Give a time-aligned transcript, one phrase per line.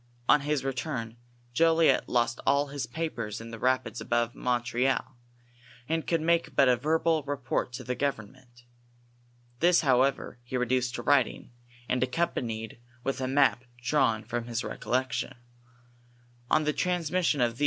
[0.27, 1.15] On his return
[1.53, 5.11] Jolliet lost all his papers in the rapids above Mon treal,
[5.87, 8.63] and could make but a verbal report to the government.
[9.59, 11.51] This, however, he reduced to writing,
[11.87, 15.33] and accompnnied with a map drawn from rt'C(»llection.
[16.49, 17.57] On the transmission of these IS!;;!
[17.57, 17.57] m, ;■